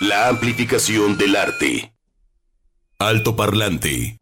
[0.00, 1.94] La amplificación del arte.
[2.98, 4.18] Alto Parlante.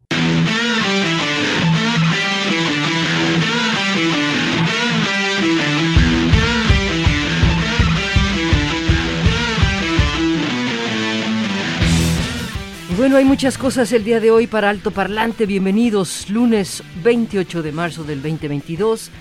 [12.95, 15.45] Bueno, hay muchas cosas el día de hoy para Alto Parlante.
[15.45, 19.11] Bienvenidos, lunes 28 de marzo del 2022.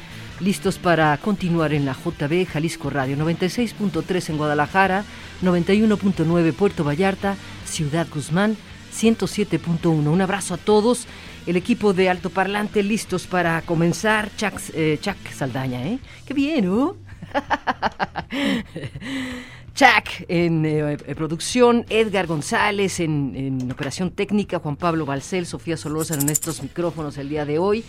[0.44, 5.02] Listos para continuar en la JB Jalisco Radio 96.3 en Guadalajara,
[5.42, 8.54] 91.9 Puerto Vallarta, Ciudad Guzmán,
[8.94, 10.06] 107.1.
[10.06, 11.06] Un abrazo a todos.
[11.46, 14.30] El equipo de Alto Parlante listos para comenzar.
[14.36, 15.98] Chuck, eh, Chuck Saldaña, ¿eh?
[16.26, 16.96] Qué bien, ¿no?
[19.74, 26.20] Chuck en eh, producción, Edgar González en, en, operación técnica, Juan Pablo Balcel, Sofía Solórzano
[26.20, 27.82] en estos micrófonos el día de hoy.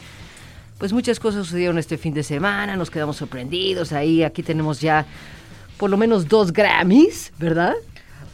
[0.77, 3.93] Pues muchas cosas sucedieron este fin de semana, nos quedamos sorprendidos.
[3.93, 5.05] Ahí, aquí tenemos ya
[5.77, 7.73] por lo menos dos Grammys, ¿verdad?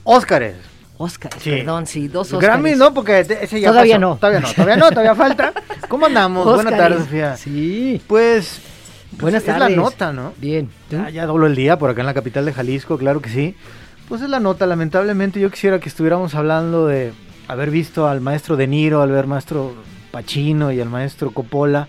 [0.04, 0.56] Óscares.
[0.98, 1.50] Óscares, sí.
[1.52, 2.48] perdón, sí, dos Óscares.
[2.48, 4.02] Grammys no, porque ese ya Todavía pasó.
[4.02, 4.16] no.
[4.18, 5.54] Todavía no, todavía no, todavía falta.
[5.88, 6.46] ¿Cómo andamos?
[6.46, 7.38] Buenas tardes, Sofía.
[7.38, 8.02] Sí.
[8.08, 8.60] Pues,
[9.20, 9.70] Buenas es tardes.
[9.70, 10.34] la nota, ¿no?
[10.38, 10.70] Bien.
[10.90, 13.56] Ya, ya dobló el día por acá en la capital de Jalisco, claro que sí.
[14.10, 17.14] Pues es la nota, lamentablemente yo quisiera que estuviéramos hablando de
[17.48, 19.74] haber visto al maestro De Niro, al ver maestro
[20.12, 21.88] Pacino y al maestro Coppola.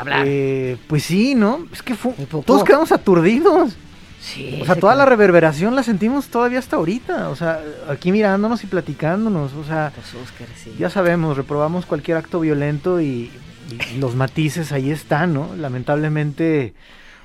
[0.00, 0.24] Hablar.
[0.26, 1.66] Eh, pues sí, ¿no?
[1.72, 2.12] Es que fue,
[2.46, 3.76] todos quedamos aturdidos.
[4.20, 7.30] Sí, O sea, se toda la reverberación la sentimos todavía hasta ahorita.
[7.30, 9.54] O sea, aquí mirándonos y platicándonos.
[9.54, 10.74] O sea, Los Óscares, sí.
[10.78, 13.30] ya sabemos, reprobamos cualquier acto violento y,
[13.70, 15.48] y- y los matices ahí están, ¿no?
[15.56, 16.74] Lamentablemente,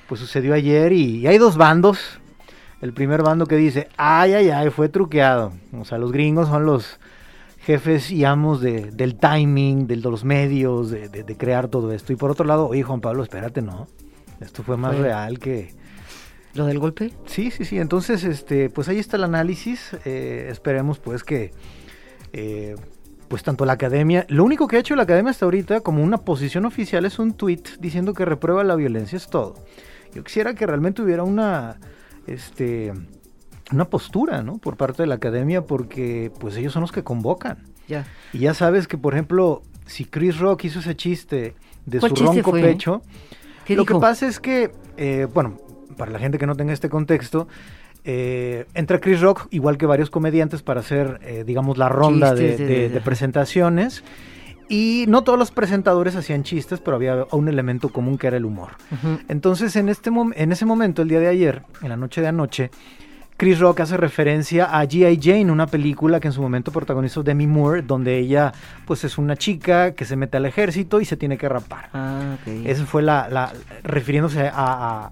[0.07, 1.99] pues sucedió ayer y, y hay dos bandos.
[2.81, 5.53] El primer bando que dice, ay, ay, ay, fue truqueado.
[5.77, 6.99] O sea, los gringos son los
[7.65, 12.13] jefes y amos de- del timing, de los medios, de, de- de crear todo esto.
[12.13, 13.87] Y por otro lado, oye, Juan Pablo, espérate, no.
[14.39, 15.73] Esto fue más real que...
[16.53, 17.11] ¿Lo del golpe?
[17.25, 17.79] Sí, sí, sí.
[17.79, 19.91] Entonces, este, pues ahí está el análisis.
[20.05, 21.51] Eh, esperemos, pues, que,
[22.31, 22.75] eh,
[23.27, 26.19] pues, tanto la academia, lo único que ha hecho la academia hasta ahorita, como una
[26.19, 29.55] posición oficial, es un tweet diciendo que reprueba la violencia, es todo.
[30.13, 31.77] Yo quisiera que realmente hubiera una,
[32.27, 32.93] este,
[33.71, 34.57] una postura, ¿no?
[34.57, 37.57] Por parte de la academia, porque, pues, ellos son los que convocan.
[37.87, 38.05] Ya.
[38.33, 41.55] Y ya sabes que, por ejemplo, si Chris Rock hizo ese chiste
[41.85, 42.61] de ¿Cuál su chiste ronco fue?
[42.61, 43.01] pecho,
[43.65, 43.95] ¿Qué lo dijo?
[43.95, 45.57] que pasa es que, eh, bueno,
[45.97, 47.47] para la gente que no tenga este contexto,
[48.03, 52.55] eh, entra Chris Rock, igual que varios comediantes, para hacer, eh, digamos, la ronda de,
[52.57, 54.03] de- de- de- presentaciones.
[54.67, 58.45] Y no todos los presentadores hacían chistes, pero había un elemento común que era el
[58.45, 58.71] humor.
[59.27, 62.71] Entonces, en, este en ese momento, el día de ayer, en la noche de anoche,
[63.37, 65.19] Chris Rock hace referencia a G.I.
[65.21, 68.53] Jane, una película que en su momento protagonizó Demi Moore, donde ella,
[68.85, 71.89] pues, es una chica que se mete al ejército y se tiene que rapar.
[71.93, 72.65] Ah, ok.
[72.65, 73.51] Esa fue la, la-
[73.83, 75.11] refiriéndose a, a,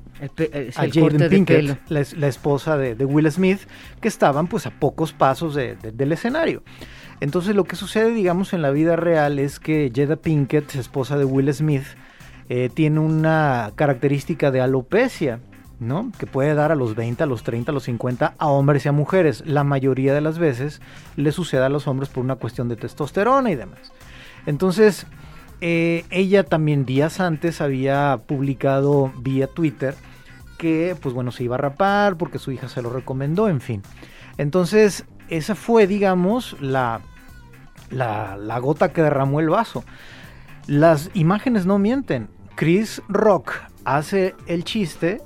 [0.94, 3.60] Jaden de Pinkett, la, es- la esposa de, de Will Smith,
[4.00, 6.64] que estaban pues a pocos pasos de- de- del escenario.
[7.20, 11.26] Entonces lo que sucede, digamos, en la vida real es que Jada Pinkett, esposa de
[11.26, 11.84] Will Smith,
[12.48, 15.40] eh, tiene una característica de alopecia,
[15.84, 16.12] ¿no?
[16.18, 18.90] Que puede dar a los 20, a los 30, a los 50, a hombres y
[18.90, 19.44] a mujeres.
[19.46, 20.82] La mayoría de las veces
[21.16, 23.92] le sucede a los hombres por una cuestión de testosterona y demás.
[24.46, 25.06] Entonces,
[25.62, 29.96] eh, ella también días antes había publicado vía Twitter
[30.58, 33.82] que, pues bueno, se iba a rapar porque su hija se lo recomendó, en fin.
[34.38, 37.02] Entonces, esa fue, digamos, la,
[37.90, 39.84] la, la gota que derramó el vaso.
[40.68, 42.30] Las imágenes no mienten.
[42.56, 45.22] Chris Rock hace el chiste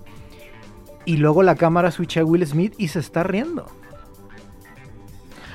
[1.08, 3.66] y luego la cámara switcha a Will Smith y se está riendo.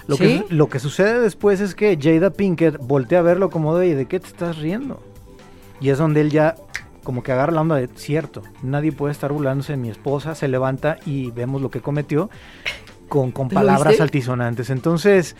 [0.07, 0.43] Lo, ¿Sí?
[0.49, 3.95] que, lo que sucede después es que Jada Pinkett voltea a verlo como de, "Oye,
[3.95, 5.03] ¿de qué te estás riendo?
[5.79, 6.57] Y es donde él ya
[7.05, 10.49] como que agarra la onda de, cierto, nadie puede estar burlándose de mi esposa, se
[10.49, 12.31] levanta y vemos lo que cometió
[13.13, 14.03] con, con ¿Tú lo palabras viste?
[14.03, 14.71] altisonantes.
[14.71, 15.37] Entonces,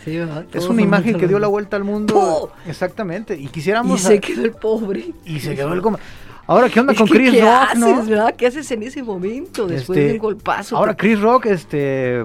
[0.53, 2.51] es una imagen que dio la vuelta al mundo.
[2.67, 3.35] Exactamente.
[3.35, 3.99] Y Y quisiéramos...
[4.01, 5.05] se a- quedó el pobre.
[5.25, 5.97] y se quedó el coma.
[6.45, 8.27] Ahora, ¿qué onda Es con que, Chris ¿qué Rock, haces, no?
[8.37, 10.77] ¿Qué haces en ese momento después Este, de un golpazo?
[10.77, 12.23] Ahora Chris Rock, este,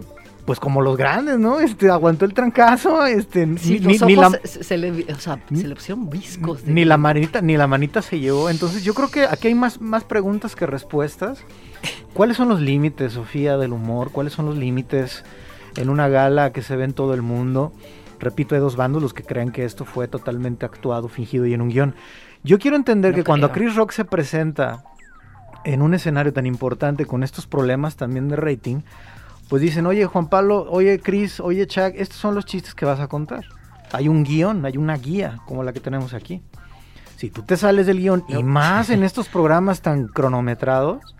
[0.49, 1.61] pues como los grandes, ¿no?
[1.61, 5.19] Este, aguantó el trancazo, este, Sí, ni, los ni ojos la, se, se le, o
[5.21, 6.65] sea, se le pusieron viscos.
[6.65, 8.49] de- ni la manita, ni la manita se llevó.
[8.49, 11.45] Entonces yo creo que aquí hay más, más preguntas que respuestas.
[12.15, 14.11] ¿Cuáles son los límites, Sofía, del humor?
[14.11, 15.23] ¿Cuáles son los límites
[15.77, 17.71] en una gala que se ve en todo el mundo?
[18.19, 21.61] Repito, hay dos bandos los que creen que esto fue totalmente actuado, fingido y en
[21.61, 21.95] un guion.
[22.43, 23.67] Yo quiero entender No que cuando creo.
[23.67, 24.83] Chris Rock se presenta
[25.67, 28.79] en un escenario tan importante con estos problemas también de rating,
[29.49, 33.01] pues dicen, oye Juan Pablo, oye Chris, oye Chuck, estos son los chistes que vas
[33.01, 33.47] a contar.
[33.93, 36.43] Hay un guion, hay una guía como la que tenemos aquí.
[37.17, 41.15] Si tú te sales del guion y más en estos programas tan cronometrados,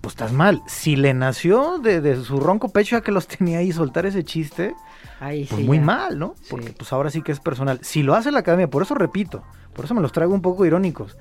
[0.00, 0.62] pues estás mal.
[0.66, 4.74] Si le nació de, su ronco pecho a que los tenía ahí soltar ese chiste,
[5.20, 6.34] pues muy mal, ¿no?
[6.50, 7.78] Porque pues ahora sí que es personal.
[7.82, 10.66] Si lo hace la academia, por eso repito, por eso me los traigo un poco
[10.66, 11.16] irónicos.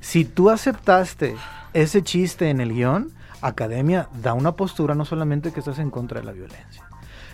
[0.00, 1.36] Si tú aceptaste
[1.74, 3.12] ese chiste en el guion,
[3.48, 6.84] academia da una postura no solamente que estás en contra de la violencia.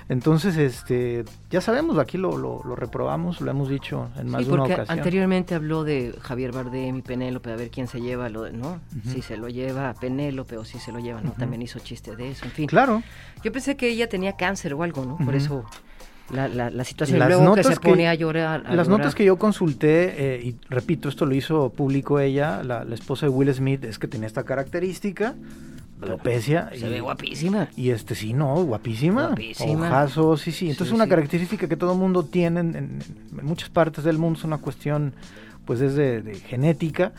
[0.09, 4.65] Entonces, este, ya sabemos, aquí lo, lo, reprobamos, lo hemos dicho en más de una
[4.65, 4.87] ocasión.
[4.91, 8.81] Anteriormente habló de Javier Bardem y Penélope, a ver quién se lleva, lo ¿no?
[9.07, 11.33] Si se lo lleva Penélope o si se lo lleva, ¿no?
[11.33, 12.67] También hizo chiste de eso, en fin.
[12.67, 13.03] Claro.
[13.43, 15.17] Yo pensé que ella tenía cáncer o algo, ¿no?
[15.25, 15.65] Por eso
[16.31, 18.65] la, la, situación las luego que se pone a llorar.
[18.75, 23.27] las notas que yo consulté, eh, y repito, esto lo hizo público ella, la, esposa
[23.27, 25.35] de Will Smith, es que tenía esta característica
[26.03, 26.71] alopecia.
[26.77, 27.69] Se ve guapísima.
[27.77, 29.29] Y este sí, no, guapísima.
[29.29, 29.87] Guapísima.
[29.87, 30.71] Ojazos, sí, sí.
[30.71, 32.99] Entonces es una característica que todo mundo tiene en,
[33.43, 35.15] muchas partes del mundo, es una cuestión,
[35.65, 37.13] pues es de, genética.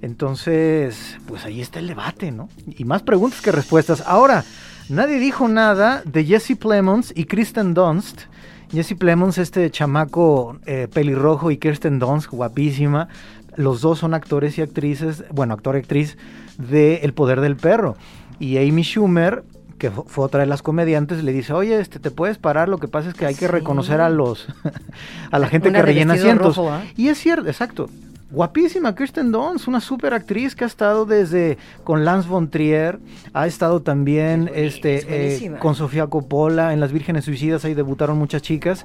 [0.00, 2.48] Entonces, pues ahí está el debate, ¿no?
[2.66, 4.02] Y más preguntas que respuestas.
[4.06, 4.44] Ahora,
[4.88, 8.22] nadie dijo nada de Jesse Plemons y Kristen Dunst.
[8.70, 13.08] Jesse Plemons, este chamaco eh, pelirrojo, y Kirsten Dunst, guapísima.
[13.56, 16.16] Los dos son actores y actrices, bueno, actor y actriz
[16.58, 17.96] de El Poder del Perro.
[18.38, 19.44] Y Amy Schumer,
[19.78, 22.88] que fue otra de las comediantes, le dice, oye, este, te puedes parar, lo que
[22.88, 24.46] pasa es que hay que reconocer a los
[25.30, 26.58] a la gente que rellena asientos.
[26.58, 26.82] ¿ah?
[26.96, 27.88] Y es cierto, exacto.
[28.30, 32.98] Guapísima Kirsten Dunst, una super actriz que ha estado desde con Lance von Trier,
[33.32, 38.42] ha estado también este eh, con Sofía Coppola en Las Vírgenes Suicidas, ahí debutaron muchas
[38.42, 38.84] chicas.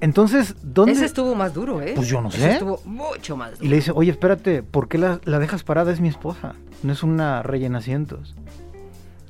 [0.00, 0.92] Entonces, ¿dónde?
[0.92, 1.92] Ese estuvo más duro, ¿eh?
[1.94, 2.52] Pues yo no sé.
[2.52, 3.64] estuvo mucho más duro.
[3.64, 5.92] Y le dice, oye, espérate, ¿por qué la, la dejas parada?
[5.92, 8.36] Es mi esposa, no es una rellena asientos.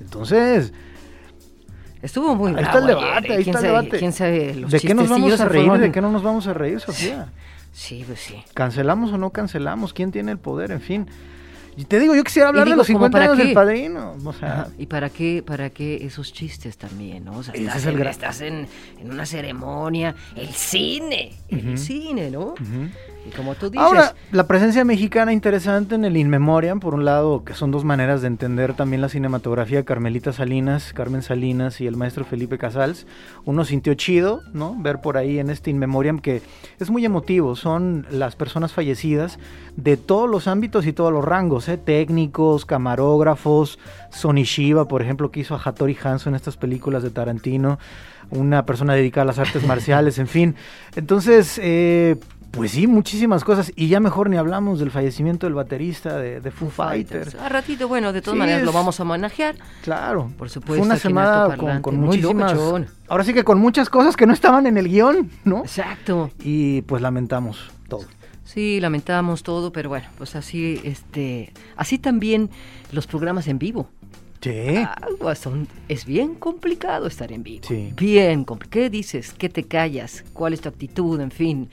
[0.00, 0.72] Entonces,
[2.02, 3.98] Estuvo muy Ahí está el debate, ahí está el debate.
[3.98, 5.72] ¿Quién sabe los ¿De qué nos vamos a reír?
[5.72, 7.32] ¿De qué no nos vamos a reír, Sofía?
[7.72, 8.42] Sí, pues sí.
[8.54, 9.92] ¿Cancelamos o no cancelamos?
[9.92, 10.70] ¿Quién tiene el poder?
[10.70, 11.06] En fin.
[11.78, 14.16] Y te digo, yo quisiera hablar de los 50 años del padrino.
[14.24, 17.24] O sea, ¿Y para qué, para qué esos chistes también?
[17.24, 17.38] ¿no?
[17.38, 18.66] O sea, estás, en, estás en,
[19.04, 22.56] una ceremonia, el cine, el cine, ¿no?
[23.36, 23.84] Como tú dices.
[23.84, 27.84] Ahora, la presencia mexicana interesante en el In Memoriam, por un lado, que son dos
[27.84, 33.06] maneras de entender también la cinematografía, Carmelita Salinas, Carmen Salinas y el maestro Felipe Casals.
[33.44, 34.74] Uno sintió chido, ¿no?
[34.78, 36.42] Ver por ahí en este In Memoriam que
[36.78, 39.38] es muy emotivo, son las personas fallecidas
[39.76, 41.78] de todos los ámbitos y todos los rangos, ¿eh?
[41.78, 43.78] técnicos, camarógrafos,
[44.10, 47.78] Sonny Shiva, por ejemplo, que hizo a Hattori Hanzo en estas películas de Tarantino,
[48.30, 50.54] una persona dedicada a las artes marciales, en fin.
[50.96, 52.16] Entonces, eh,
[52.50, 53.72] pues sí, muchísimas cosas.
[53.76, 57.34] Y ya mejor ni hablamos del fallecimiento del baterista de, Foo Fighters.
[57.34, 59.56] A ratito, bueno, de todas maneras lo vamos a manejar.
[59.82, 60.30] Claro.
[60.36, 60.78] Por supuesto.
[60.78, 62.58] Fue una semana con, muchísimas...
[63.08, 65.60] Ahora sí que con muchas cosas que no estaban en el guion, ¿no?
[65.60, 66.30] Exacto.
[66.42, 68.04] Y pues lamentamos todo.
[68.44, 72.48] Sí, lamentamos todo, pero bueno, pues así, este, así también
[72.92, 73.90] los programas en vivo.
[74.40, 74.76] Sí.
[74.76, 77.64] Ah, son, es bien complicado estar en vivo.
[77.68, 77.92] Sí.
[77.94, 78.70] Bien complicado.
[78.70, 79.34] ¿Qué dices?
[79.34, 80.24] ¿Qué te callas?
[80.32, 81.20] ¿Cuál es tu actitud?
[81.20, 81.68] En fin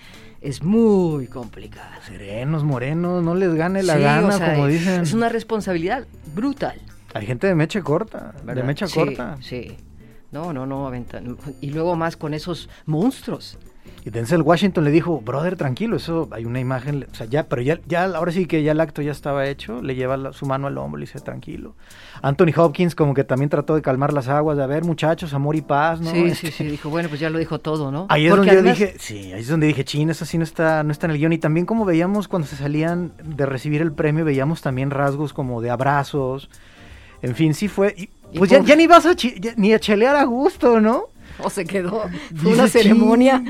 [0.46, 1.90] es muy complicado.
[2.08, 5.02] Serenos, morenos, no les gane la gana, como dicen.
[5.02, 6.06] Es una responsabilidad
[6.36, 6.80] brutal.
[7.14, 9.38] Hay gente de mecha corta, de mecha corta.
[9.42, 9.76] Sí,
[10.32, 10.92] no, no, no,
[11.62, 13.58] y luego más con esos monstruos.
[14.06, 17.64] Y Denzel Washington le dijo, brother, tranquilo, eso hay una imagen, o sea, ya, pero
[17.64, 20.68] ya, ya ahora sí que ya el acto ya estaba hecho, le lleva su mano
[20.68, 21.74] al hombro y dice, tranquilo.
[22.22, 25.56] Anthony Hopkins como que también trató de calmar las aguas, de a ver, muchachos, amor
[25.56, 26.12] y paz, ¿no?
[26.12, 28.06] Sí, sí, sí, dijo, bueno, pues ya lo dijo todo, ¿no?
[28.10, 30.84] Ahí es donde yo dije, sí, ahí es donde dije, chin, eso sí no está,
[30.84, 31.34] no está en el guion.
[31.34, 35.62] Y también como veíamos cuando se salían de recibir el premio, veíamos también rasgos como
[35.62, 36.52] de abrazos,
[37.24, 39.16] en fin, sí fue, pues ya, ni vas a,
[39.56, 41.06] ni a chelear a gusto, ¿no?
[41.40, 42.04] O se quedó,
[42.36, 43.44] fue una ceremonia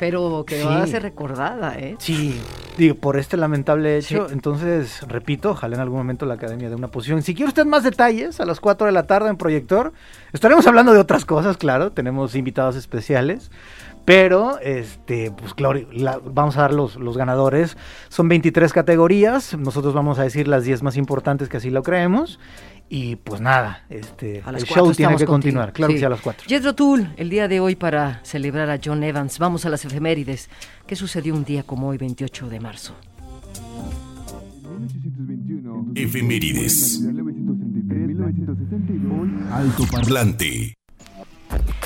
[0.00, 1.94] pero que va a ser recordada, ¿eh?
[1.98, 2.40] Sí,
[2.78, 4.28] digo, por este lamentable hecho.
[4.30, 7.20] Entonces, repito, ojalá en algún momento la Academia de una posición.
[7.20, 9.92] Si quiere usted más detalles, a las 4 de la tarde en Proyector,
[10.32, 13.50] estaremos hablando de otras cosas, claro, tenemos invitados especiales.
[14.06, 15.80] Pero, este, pues claro,
[16.24, 17.76] vamos a dar los, los ganadores.
[18.08, 19.54] Son 23 categorías.
[19.56, 22.40] Nosotros vamos a decir las 10 más importantes que así lo creemos.
[22.92, 26.48] Y pues nada, este, el show tiene que continuar, claro que sí, a las 4.
[26.48, 29.38] Jethro Tull, el día de hoy para celebrar a John Evans.
[29.38, 30.50] Vamos a las efemérides.
[30.88, 32.96] ¿Qué sucedió un día como hoy, 28 de marzo?
[35.94, 37.00] Efemérides.
[39.52, 40.76] Alto Parlante.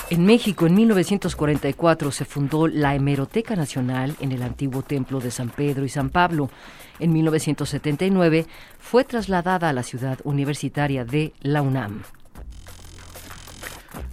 [0.08, 5.50] En México, en 1944, se fundó la Hemeroteca Nacional en el antiguo Templo de San
[5.50, 6.48] Pedro y San Pablo.
[6.98, 8.46] En 1979
[8.78, 12.02] fue trasladada a la ciudad universitaria de la UNAM.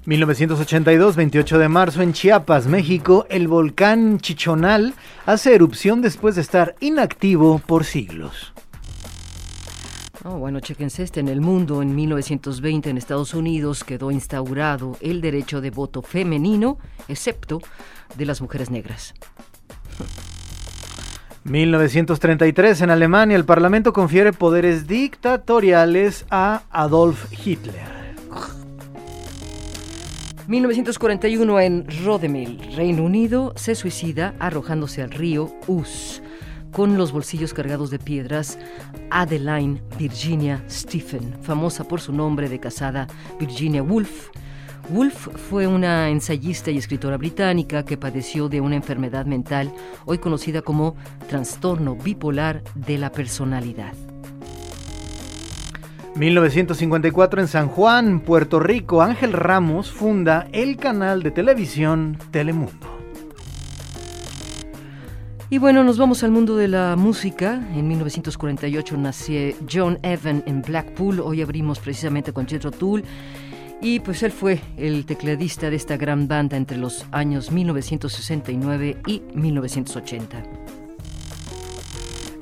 [0.05, 4.95] 1982, 28 de marzo, en Chiapas, México, el volcán Chichonal
[5.25, 8.53] hace erupción después de estar inactivo por siglos.
[10.23, 11.19] Oh, bueno, chequense este.
[11.19, 16.77] En el mundo, en 1920, en Estados Unidos, quedó instaurado el derecho de voto femenino,
[17.07, 17.59] excepto
[18.15, 19.15] de las mujeres negras.
[21.43, 27.91] 1933, en Alemania, el Parlamento confiere poderes dictatoriales a Adolf Hitler.
[30.48, 36.21] 1941 en Rodemil, Reino Unido, se suicida arrojándose al río Us
[36.71, 38.57] con los bolsillos cargados de piedras
[39.10, 43.07] Adeline Virginia Stephen, famosa por su nombre de casada
[43.39, 44.29] Virginia Woolf.
[44.89, 49.71] Woolf fue una ensayista y escritora británica que padeció de una enfermedad mental
[50.05, 50.95] hoy conocida como
[51.29, 53.93] trastorno bipolar de la personalidad.
[56.15, 62.91] 1954 en San Juan, Puerto Rico, Ángel Ramos funda el canal de televisión Telemundo.
[65.50, 67.55] Y bueno, nos vamos al mundo de la música.
[67.75, 71.19] En 1948 nació John Evan en Blackpool.
[71.19, 73.03] Hoy abrimos precisamente con Jethro Tull.
[73.81, 79.23] Y pues él fue el tecladista de esta gran banda entre los años 1969 y
[79.33, 80.43] 1980.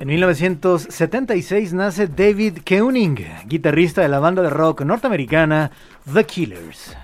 [0.00, 5.70] En 1976 nace David Koenig, guitarrista de la banda de rock norteamericana
[6.12, 6.96] The Killers.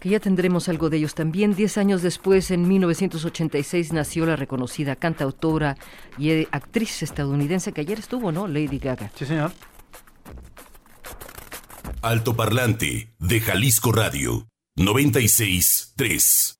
[0.00, 1.54] Que ya tendremos algo de ellos también.
[1.54, 5.76] Diez años después, en 1986, nació la reconocida cantautora
[6.18, 8.46] y actriz estadounidense que ayer estuvo, ¿no?
[8.46, 9.10] Lady Gaga.
[9.14, 9.50] Sí, señor.
[12.00, 14.46] Alto Parlante de Jalisco Radio
[14.78, 16.54] 96.3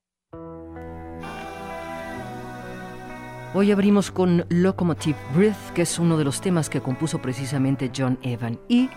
[3.53, 8.19] Hoy abrimos con Locomotive Breath, que es uno de los temas que compuso precisamente John
[8.21, 8.59] Evan.
[8.67, 8.89] Y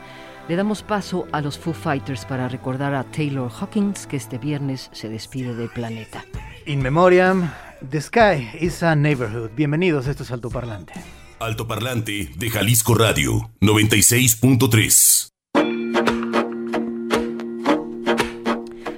[0.48, 4.90] le damos paso a los Foo Fighters para recordar a Taylor Hawkins, que este viernes
[4.92, 6.24] se despide del planeta.
[6.66, 7.52] In memoriam,
[7.88, 9.52] the sky is a neighborhood.
[9.54, 10.94] Bienvenidos, esto es Alto Parlante.
[11.38, 15.31] Alto Parlante de Jalisco Radio 96.3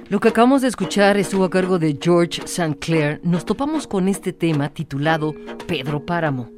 [0.07, 2.77] Lo que acabamos de escuchar estuvo a cargo de George St.
[2.77, 3.19] Clair.
[3.23, 5.33] Nos topamos con este tema titulado
[5.67, 6.51] Pedro Páramo.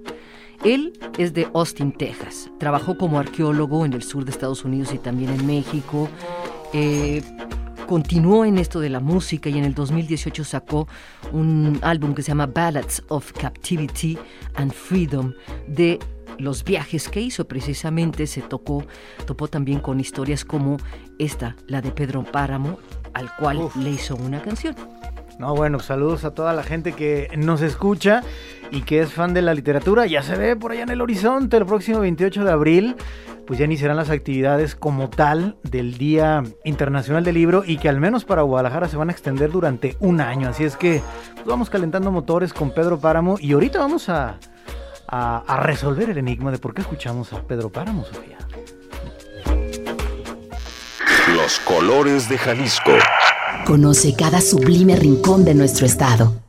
[0.66, 2.52] Él es de Austin, Texas.
[2.60, 6.10] Trabajó como arqueólogo en el sur de Estados Unidos y también en México.
[6.74, 7.24] Eh,
[7.88, 10.90] continuó en esto de la música y en el 2018 sacó
[11.32, 14.18] un álbum que se llama Ballads of Captivity
[14.56, 15.34] and Freedom
[15.68, 16.00] de
[16.38, 18.86] los viajes que hizo precisamente se tocó,
[19.26, 20.78] topó también con historias como
[21.18, 22.78] esta, la de Pedro Páramo,
[23.18, 24.76] al cual le hizo una canción.
[25.40, 28.24] No, bueno, saludos a toda la gente que nos escucha
[28.72, 30.06] y que es fan de la literatura.
[30.06, 32.96] Ya se ve por allá en el horizonte el próximo 28 de abril.
[33.46, 38.00] Pues ya iniciarán las actividades como tal del Día Internacional del Libro y que al
[38.00, 40.50] menos para Guadalajara se van a extender durante un año.
[40.50, 41.02] Así es que
[41.36, 44.40] pues vamos calentando motores con Pedro Páramo y ahorita vamos a,
[45.08, 48.38] a, a resolver el enigma de por qué escuchamos a Pedro Páramo, Sofía.
[51.36, 52.92] Los colores de Jalisco.
[53.66, 56.42] Conoce cada sublime rincón de nuestro estado.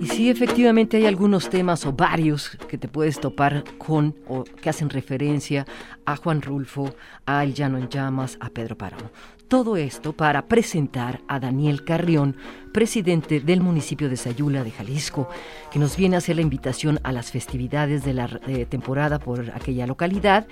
[0.00, 4.68] Y sí, efectivamente hay algunos temas o varios que te puedes topar con o que
[4.68, 5.64] hacen referencia
[6.04, 9.12] a Juan Rulfo, a El Llano en Llamas, a Pedro Páramo.
[9.48, 12.36] Todo esto para presentar a Daniel Carrión,
[12.72, 15.28] presidente del municipio de Sayula de Jalisco,
[15.70, 19.50] que nos viene a hacer la invitación a las festividades de la eh, temporada por
[19.54, 20.46] aquella localidad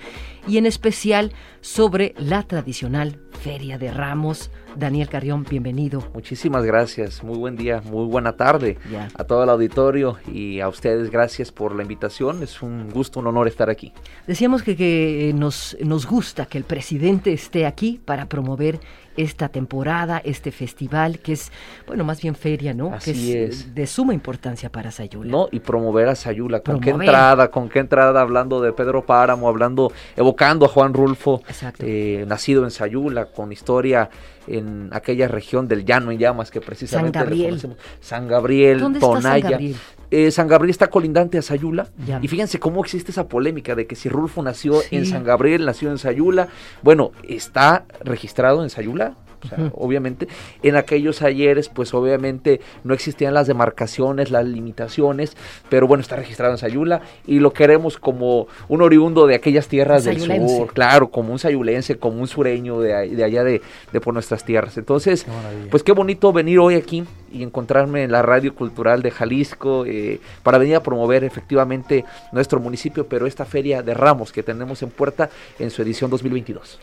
[0.47, 4.51] y en especial sobre la tradicional Feria de Ramos.
[4.75, 6.01] Daniel Carrión, bienvenido.
[6.13, 8.77] Muchísimas gracias, muy buen día, muy buena tarde
[9.15, 13.27] a todo el auditorio y a ustedes gracias por la invitación, es un gusto, un
[13.27, 13.91] honor estar aquí.
[14.25, 18.79] Decíamos que, que, eh, nos, nos gusta que el presidente esté aquí para promover
[19.15, 21.51] esta temporada, este festival, que es,
[21.87, 22.93] bueno, más bien feria, ¿no?
[22.93, 23.75] Así que es, es.
[23.75, 25.31] de suma importancia para Sayula.
[25.31, 25.47] ¿no?
[25.51, 29.91] Y promover a Sayula, con qué entrada, con qué entrada hablando de Pedro Páramo, hablando,
[30.15, 31.41] evocando a Juan Rulfo,
[31.79, 34.09] eh, nacido en Sayula, con historia
[34.47, 37.75] en aquella región del llano en llamas que precisamente San Gabriel.
[38.01, 39.49] San Gabriel, ¿Dónde está San Tonaya.
[39.51, 39.75] Gabriel?
[40.15, 41.87] Eh, San Gabriel está colindante a Sayula.
[42.05, 42.19] Ya.
[42.21, 44.95] Y fíjense cómo existe esa polémica de que si Rulfo nació Sí.
[44.97, 46.49] en San Gabriel, nació en Sayula.
[46.83, 49.15] Bueno, está registrado en Sayula.
[49.43, 50.27] O sea, obviamente,
[50.61, 55.35] en aquellos ayeres, pues obviamente no existían las demarcaciones, las limitaciones,
[55.69, 60.03] pero bueno, está registrado en Sayula y lo queremos como un oriundo de aquellas tierras
[60.03, 64.13] del sur, claro, como un sayulense, como un sureño de, de allá de, de por
[64.13, 64.77] nuestras tierras.
[64.77, 69.11] Entonces, Qué pues qué bonito venir hoy aquí y encontrarme en la Radio Cultural de
[69.11, 74.43] Jalisco eh, para venir a promover efectivamente nuestro municipio, pero esta feria de ramos que
[74.43, 76.79] tenemos en puerta en su edición 2022.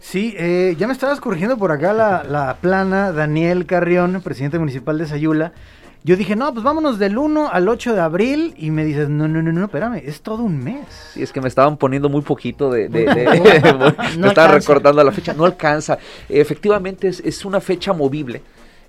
[0.00, 4.98] Sí, eh, ya me estabas corrigiendo por acá la, la plana, Daniel Carrión, presidente municipal
[4.98, 5.52] de Sayula.
[6.02, 9.28] Yo dije, no, pues vámonos del 1 al 8 de abril y me dices, no,
[9.28, 10.86] no, no, no, espérame, es todo un mes.
[11.12, 12.88] Sí, es que me estaban poniendo muy poquito de...
[12.88, 15.98] de, de me estaba recordando la fecha, no alcanza.
[16.30, 18.40] Efectivamente es, es una fecha movible.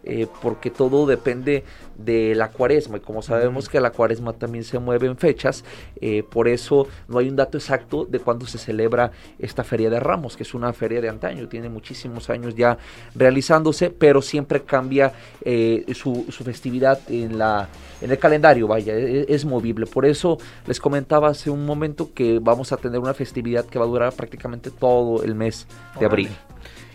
[0.03, 1.63] Eh, porque todo depende
[1.96, 5.63] de la cuaresma y como sabemos que la cuaresma también se mueve en fechas,
[6.00, 10.00] eh, por eso no hay un dato exacto de cuándo se celebra esta Feria de
[10.00, 12.79] Ramos, que es una feria de antaño, tiene muchísimos años ya
[13.13, 15.13] realizándose, pero siempre cambia
[15.46, 17.70] eh, su, festividad en, la,
[18.01, 19.86] en el calendario, vaya, es, es, movible.
[19.86, 23.86] Por eso les comentaba hace un momento que vamos a tener una festividad que va
[23.86, 25.67] a durar prácticamente todo el mes
[26.00, 26.29] de abril.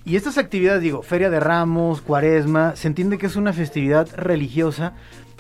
[0.07, 4.93] Y estas actividades, digo, Feria de Ramos, Cuaresma, se entiende que es una festividad religiosa,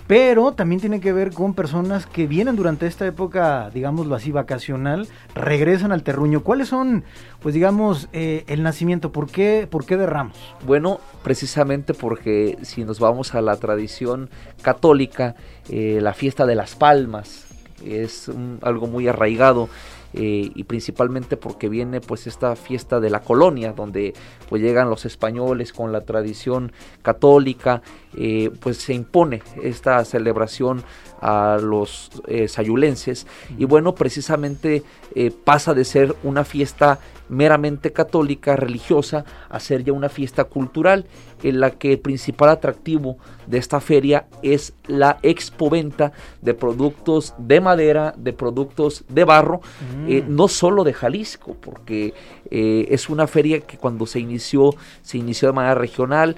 [0.08, 5.06] pero también tiene que ver con personas que vienen durante esta época, digámoslo así, vacacional,
[5.36, 6.42] regresan al terruño.
[6.42, 7.04] ¿Cuáles son,
[7.40, 9.12] pues digamos, eh, el nacimiento?
[9.12, 10.36] ¿Por qué, ¿Por qué de Ramos?
[10.66, 14.30] Bueno, precisamente porque si nos vamos a la tradición
[14.62, 15.36] católica,
[15.68, 17.46] eh, la fiesta de las palmas
[17.84, 18.28] es
[18.62, 19.68] algo muy arraigado
[20.16, 24.14] eh, y principalmente porque viene pues esta fiesta de la colonia donde
[24.48, 27.82] pues llegan los españoles con la tradición católica
[28.16, 30.82] eh, pues se impone esta celebración
[31.20, 33.26] a los eh, sayulenses
[33.58, 34.82] y bueno precisamente
[35.44, 41.06] pasa de ser una fiesta meramente católica, religiosa, a ser ya una fiesta cultural
[41.42, 47.60] en la que el principal atractivo de esta feria es la expoventa de productos de
[47.60, 49.60] madera, de productos de barro,
[50.08, 50.34] eh, mm.
[50.34, 52.14] no solo de Jalisco, porque
[52.50, 56.36] eh, es una feria que cuando se inició, se inició de manera regional,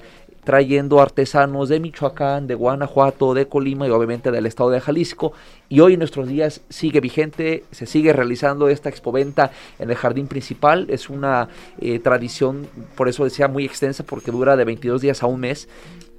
[0.49, 5.31] trayendo artesanos de Michoacán, de Guanajuato, de Colima y obviamente del estado de Jalisco.
[5.69, 10.25] Y hoy en nuestros días sigue vigente, se sigue realizando esta expoventa en el jardín
[10.25, 10.87] principal.
[10.89, 12.65] Es una eh, tradición,
[12.95, 15.69] por eso decía, muy extensa porque dura de 22 días a un mes.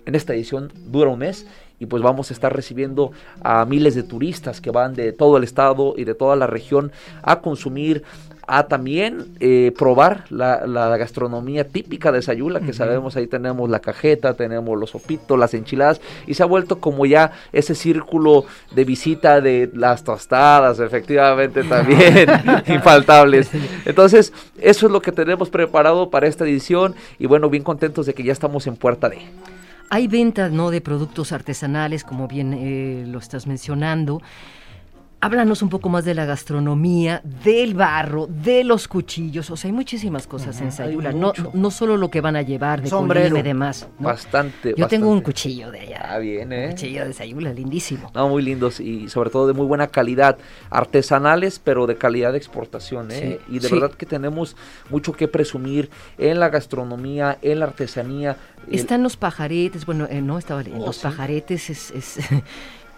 [0.06, 1.44] En esta edición dura un mes
[1.80, 3.10] y pues vamos a estar recibiendo
[3.42, 6.92] a miles de turistas que van de todo el estado y de toda la región
[7.22, 8.04] a consumir
[8.52, 14.34] a también eh, probar la, gastronomía típica de Sayula, que sabemos ahí tenemos la cajeta,
[14.34, 18.44] tenemos los sopitos, las enchiladas, y se ha vuelto como ya ese círculo
[18.74, 22.28] de visita de las tostadas, efectivamente también,
[22.66, 23.50] infaltables.
[23.84, 28.14] Entonces, eso es lo que tenemos preparado para esta edición, y bueno, bien contentos de
[28.14, 29.18] que ya estamos en puerta de...
[29.90, 34.20] Hay ventas, ¿no?, de productos artesanales, como bien eh, lo estás mencionando.
[35.22, 39.50] Háblanos un poco más de la gastronomía, del barro, de los cuchillos.
[39.50, 41.12] O sea, hay muchísimas cosas en Sayula.
[41.12, 43.86] No, no solo lo que van a llevar de sombrero y demás.
[43.98, 44.72] Bastante.
[44.78, 46.06] Yo tengo un cuchillo de allá.
[46.08, 46.64] Ah, bien, ¿eh?
[46.64, 48.10] Un cuchillo de Sayula, lindísimo.
[48.14, 50.38] No, muy lindos y sobre todo de muy buena calidad.
[50.70, 53.40] Artesanales, pero de calidad de exportación, ¿eh?
[53.46, 54.56] y de verdad que tenemos
[54.88, 58.38] mucho que presumir en la gastronomía, en la artesanía.
[58.70, 60.84] Están los pajaretes, bueno, eh, no estaba leyendo.
[60.84, 62.18] Oh, los pajaretes es, es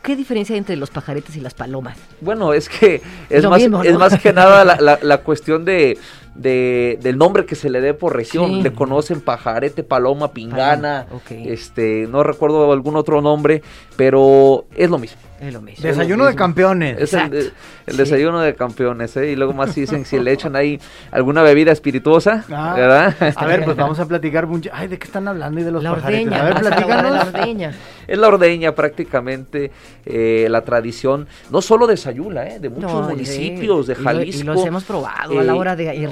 [0.03, 1.97] ¿Qué diferencia hay entre los pajaretes y las palomas?
[2.21, 5.97] Bueno, es que es, más, es más que nada la, la cuestión de
[6.35, 8.63] de, del nombre que se le dé por región.
[8.63, 13.63] Le conocen pajarete, paloma, pingana, este, no recuerdo algún otro nombre,
[13.97, 15.21] pero es lo mismo.
[15.43, 15.83] Es lo mismo.
[15.83, 17.01] Desayuno de campeones.
[17.01, 17.53] Es el,
[17.97, 19.33] desayuno de campeones, ¿eh?
[19.33, 20.79] Y luego más dicen si le echan ahí
[21.11, 23.17] alguna bebida espirituosa, ah, ¿verdad?
[23.37, 24.71] A ver, pues vamos a platicar mucho.
[24.73, 25.61] Ay, ¿de qué están hablando?
[25.61, 26.33] Y de los la pajaretes.
[26.33, 27.13] a ver, platícanos.
[27.13, 27.73] La ordeña.
[28.07, 29.73] Es la ordeña prácticamente,
[30.07, 32.61] eh, la tradición, no solo de Sayula, ¿eh?
[32.61, 34.43] De muchos municipios, de Jalisco.
[34.43, 36.09] Y, los hemos probado a la hora de ir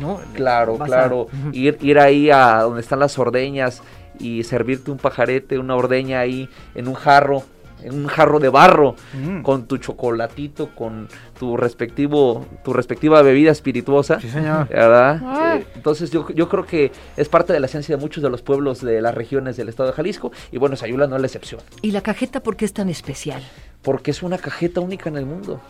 [0.00, 0.20] ¿no?
[0.34, 1.26] Claro, claro.
[1.52, 3.82] ir, ir ahí a donde están las ordeñas
[4.18, 7.44] y servirte un pajarete, una ordeña ahí en un jarro
[7.82, 9.42] en un jarro de barro mm.
[9.42, 14.20] con tu chocolatito, con tu respectivo, tu respectiva bebida espirituosa.
[14.20, 14.68] Sí, señor.
[14.68, 15.56] ¿Verdad?
[15.56, 18.42] Eh, entonces yo, yo creo que es parte de la esencia de muchos de los
[18.42, 21.60] pueblos de las regiones del estado de Jalisco y bueno, Sayula no es la excepción.
[21.82, 23.42] ¿Y la cajeta por qué es tan especial?
[23.82, 25.60] Porque es una cajeta única en el mundo.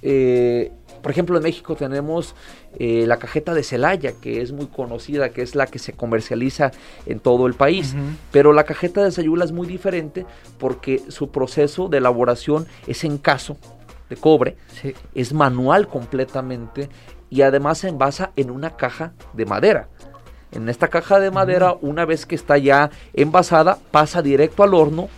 [0.00, 2.34] Eh, por ejemplo, en México tenemos
[2.78, 6.70] eh, la cajeta de Celaya, que es muy conocida, que es la que se comercializa
[7.06, 7.94] en todo el país.
[8.32, 10.26] Pero la cajeta de Sayula es muy diferente
[10.58, 13.56] porque su proceso de elaboración es en caso
[14.08, 14.56] de cobre,
[15.14, 16.88] es manual completamente
[17.30, 19.88] y además se envasa en una caja de madera.
[20.50, 25.08] En esta caja de madera, una vez que está ya envasada, pasa directo al horno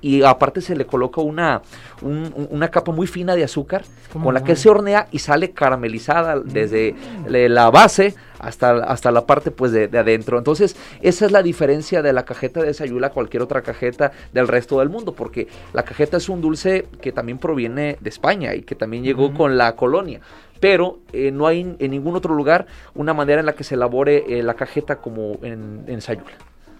[0.00, 1.62] y aparte se le coloca una,
[2.02, 3.84] una capa muy fina de azúcar
[4.22, 7.26] con la que se hornea y sale caramelizada desde mm.
[7.28, 10.38] la base hasta, hasta la parte pues de, adentro.
[10.38, 14.48] Entonces esa es la diferencia de la cajeta de Sayula a cualquier otra cajeta del
[14.48, 18.62] resto del mundo, porque la cajeta es un dulce que también proviene de España y
[18.62, 20.20] que también llegó con la colonia
[20.58, 24.24] pero eh, no hay en ningún otro lugar una manera en la que se elabore
[24.26, 26.32] eh, la cajeta como en, en Sayula.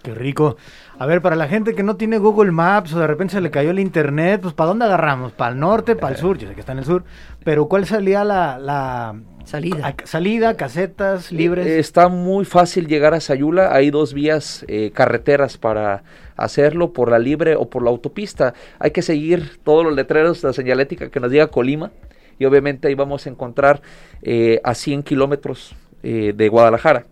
[0.07, 0.55] Qué rico.
[0.99, 3.51] A ver, para la gente que no tiene Google Maps o de repente se le
[3.51, 5.33] cayó el internet, pues ¿para dónde agarramos?
[5.33, 6.37] ¿Para el norte, para el sur?
[6.37, 7.03] Yo sé que está en el sur,
[7.43, 9.85] pero ¿cuál salía la, la Salida.
[9.85, 11.67] a- salida, casetas libres?
[11.67, 13.73] Eh, Está muy fácil llegar a Sayula.
[13.75, 16.03] Hay dos vías eh, carreteras para
[16.37, 18.53] hacerlo, por la libre o por la autopista.
[18.79, 21.91] Hay que seguir todos los letreros, la señalética que nos diga Colima.
[22.39, 23.81] Y obviamente ahí vamos a encontrar
[24.21, 27.07] eh, a 100 kilómetros eh, de Guadalajara.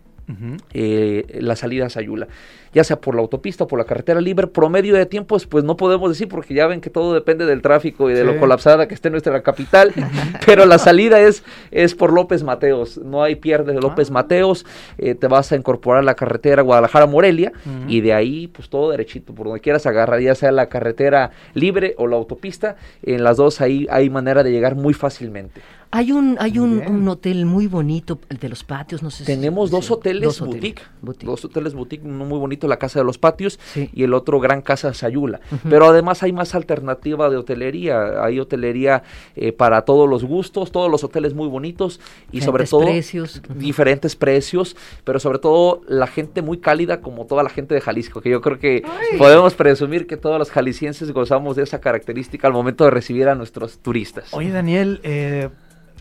[0.72, 2.26] Eh, la salida a Sayula,
[2.74, 5.76] ya sea por la autopista o por la carretera libre, promedio de tiempos, pues no
[5.76, 8.26] podemos decir porque ya ven que todo depende del tráfico y de Sí.
[8.26, 9.92] lo colapsada que esté nuestra capital,
[10.46, 14.14] pero la salida es, es por López Mateos, no hay pierde de López Ah.
[14.14, 14.66] Mateos,
[14.98, 17.52] eh, te vas a incorporar a la carretera Guadalajara-Morelia
[17.88, 21.94] y de ahí pues todo derechito, por donde quieras agarrar, ya sea la carretera libre
[21.98, 25.60] o la autopista, en las dos ahí hay manera de llegar muy fácilmente.
[25.96, 29.24] Hay un, hay un, un hotel muy bonito, el de los patios, no sé si-
[29.24, 31.24] Tenemos dos sí, hoteles dos boutique, boutique.
[31.26, 33.88] dos hoteles boutique, uno muy bonito, la Casa de los Patios Sí.
[33.94, 35.40] y el otro Gran Casa Sayula.
[35.70, 39.04] Pero además hay más alternativa de hotelería, hay hotelería
[39.36, 41.98] eh, para todos los gustos, todos los hoteles muy bonitos
[42.30, 43.42] y sobre Diferentes todo precios.
[43.56, 48.20] Diferentes precios, pero sobre todo la gente muy cálida como toda la gente de Jalisco,
[48.20, 48.82] que yo creo que
[49.16, 53.34] podemos presumir que todos los jaliscienses gozamos de esa característica al momento de recibir a
[53.34, 54.34] nuestros turistas.
[54.34, 55.48] Oye, Daniel, eh,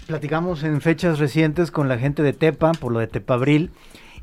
[0.08, 3.72] platicamos en fechas recientes con la gente de Tepa, por lo de Tepabril,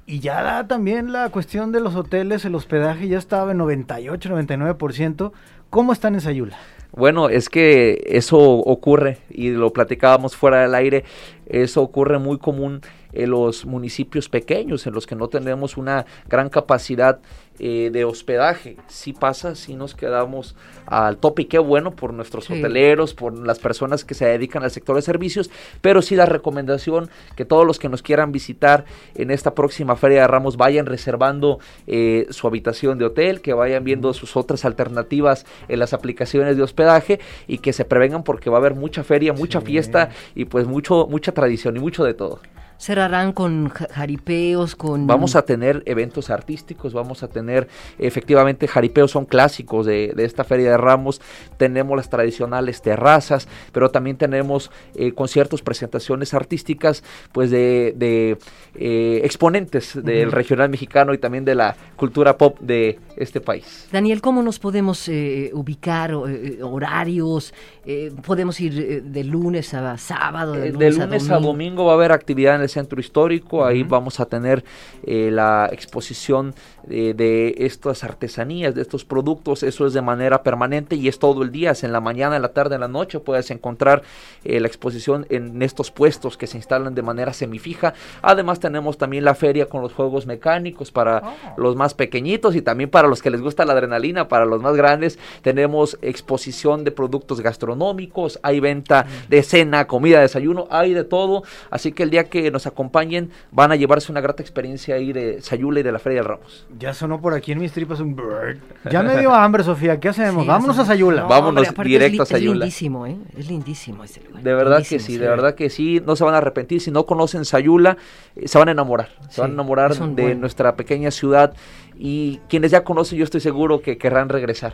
[0.07, 4.29] y ya la- también la cuestión de los hoteles, el hospedaje ya estaba en 98,
[4.31, 5.33] 99%.
[5.71, 6.57] ¿Cómo están en Sayula?
[6.95, 11.05] Bueno, es que eso ocurre y lo platicábamos fuera del aire,
[11.47, 16.49] eso ocurre muy común en los municipios pequeños en los que no tenemos una gran
[16.49, 17.21] capacidad
[17.59, 18.77] eh, de hospedaje.
[18.89, 22.55] Si pasa, si nos quedamos al tope y qué bueno por nuestros Sí.
[22.55, 25.51] hoteleros, por las personas que se dedican al sector de servicios,
[25.83, 30.23] pero sí la recomendación que todos los que nos quieran visitar en esta próxima Feria
[30.23, 35.45] de Ramos vayan reservando eh, su habitación de hotel, que vayan viendo sus otras alternativas
[35.69, 39.35] en las aplicaciones de hospedaje y que se prevengan porque va a haber mucha feria,
[39.35, 39.67] mucha Sí.
[39.67, 42.41] fiesta y pues mucho mucha tradición y mucho de todo.
[42.83, 45.07] Cerrarán con ja- jaripeos, con...
[45.07, 47.69] Vamos a tener eventos artísticos, vamos a tener
[47.99, 51.21] efectivamente jaripeos, son clásicos de, de esta Feria de Ramos,
[51.59, 58.37] tenemos las tradicionales terrazas, pero también tenemos eh, conciertos, presentaciones artísticas, pues de, de,
[58.75, 63.87] eh, exponentes del regional mexicano y también de la cultura pop de este país.
[63.93, 66.11] Daniel, ¿cómo nos podemos eh, ubicar?
[66.11, 71.23] eh, horarios, eh, podemos ir eh, de lunes a sábado, de Eh, lunes, de lunes
[71.31, 71.53] a a domingo.
[71.53, 73.91] domingo va a haber actividad en el centro histórico, ahí Ujú.
[73.91, 74.65] vamos a tener
[75.05, 76.55] eh, la exposición
[76.91, 81.43] eh, de estas artesanías, de estos productos, eso es de manera permanente y es todo
[81.43, 84.03] el día, es en la mañana, en la tarde, en la noche, puedes encontrar
[84.45, 87.95] eh, la exposición en estos puestos que se instalan de manera semifija.
[88.21, 91.55] Además tenemos también la feria con los juegos mecánicos para Oh.
[91.57, 94.75] los más pequeñitos y también para los que les gusta la adrenalina, para los más
[94.77, 101.43] grandes, tenemos exposición de productos gastronómicos, hay venta de cena, comida, desayuno, hay de todo,
[101.71, 105.41] así que el día que nos acompañen van a llevarse una grata experiencia ahí de
[105.43, 106.67] Sayula y de la Feria del Ramos.
[106.79, 108.59] Ya sonó por aquí en mis tripas un bird.
[108.91, 110.01] Ya me dio hambre, Sofía.
[110.01, 110.43] ¿Qué hacemos?
[110.43, 111.23] Sí, Vámonos a Sayula.
[111.23, 112.53] No, Vámonos hombre, directo a Sayula.
[112.53, 113.17] Es lindísimo, ¿eh?
[113.37, 114.43] Es lindísimo ese lugar.
[114.43, 117.05] De verdad que sí, de verdad que sí, no se van a arrepentir, si no
[117.05, 117.99] conocen Sayula,
[118.37, 121.55] eh, se van a enamorar, se Sí, van a enamorar de buen- nuestra pequeña ciudad
[121.97, 124.73] y quienes ya conocen yo estoy seguro que querrán regresar.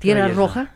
[0.00, 0.72] ¿Tierra roja?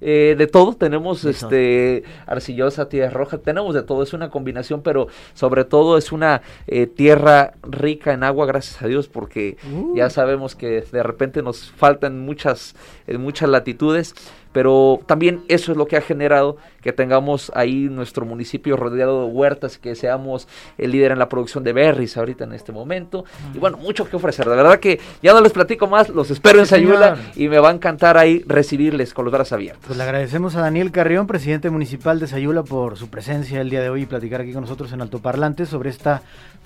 [0.00, 5.08] Eh, de todo, tenemos este arcillosa, tierra roja, tenemos de todo, es una combinación, pero
[5.34, 9.94] sobre todo es una eh, tierra rica en agua, gracias a Dios, porque Uh.
[9.96, 12.74] ya sabemos que de repente nos faltan muchas,
[13.06, 14.14] en muchas latitudes,
[14.52, 19.32] pero también eso es lo que ha generado que tengamos ahí nuestro municipio rodeado de
[19.32, 23.58] huertas, que seamos el líder en la producción de berries ahorita en este momento, y
[23.58, 26.66] bueno, mucho que ofrecer, de verdad que ya no les platico más, los espero en
[26.66, 29.84] Sayula y me va a encantar ahí recibirles con los brazos abiertos.
[29.86, 33.82] Pues le agradecemos a Daniel Carrión, presidente municipal de Sayula, por su presencia el día
[33.82, 36.22] de hoy y platicar aquí con nosotros en Altoparlante sobre esta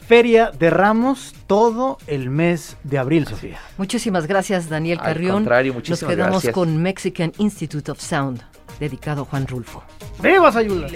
[0.07, 3.59] Feria de Ramos todo el mes de abril, Sofía.
[3.79, 5.35] Muchísimas gracias, Daniel Al Carrión.
[5.37, 6.55] contrario, Nos quedamos gracias.
[6.55, 8.43] con Mexican Institute of Sound,
[8.79, 9.83] dedicado a Juan Rulfo.
[10.23, 10.89] ¡Viva Sayula!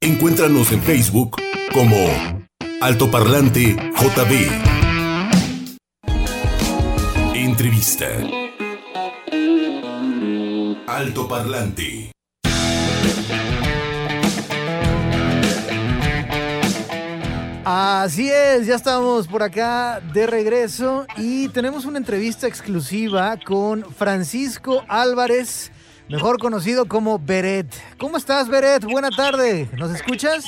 [0.00, 1.36] Encuéntranos en Facebook
[1.72, 1.96] como
[2.80, 4.48] Altoparlante JB.
[7.34, 8.06] Entrevista.
[10.86, 12.13] Altoparlante.
[17.64, 24.84] Así es, ya estamos por acá de regreso y tenemos una entrevista exclusiva con Francisco
[24.86, 25.72] Álvarez,
[26.10, 27.72] mejor conocido como Beret.
[27.98, 28.84] ¿Cómo estás, Beret?
[28.84, 29.68] Buena tarde.
[29.78, 30.44] ¿Nos escuchas?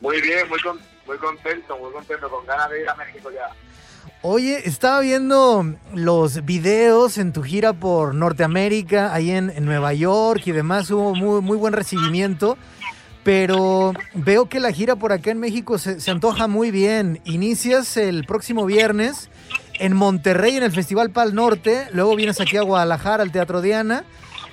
[0.00, 3.54] Muy bien, muy, con- muy contento, muy contento, con ganas de ir a México ya.
[4.22, 10.42] Oye, estaba viendo los videos en tu gira por Norteamérica, ahí en, en Nueva York
[10.46, 12.58] y demás, hubo muy, muy buen recibimiento,
[13.28, 17.20] pero veo que la gira por acá en México se, antoja muy bien.
[17.26, 19.28] Inicias el próximo viernes
[19.74, 24.04] en Monterrey en el Festival Pal Norte, luego vienes aquí a Guadalajara al Teatro Diana,